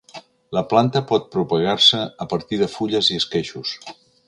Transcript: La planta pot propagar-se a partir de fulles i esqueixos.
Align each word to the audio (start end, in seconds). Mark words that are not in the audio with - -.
La 0.57 0.61
planta 0.71 1.01
pot 1.11 1.27
propagar-se 1.35 2.01
a 2.25 2.27
partir 2.33 2.61
de 2.63 2.71
fulles 2.79 3.13
i 3.13 3.21
esqueixos. 3.25 3.77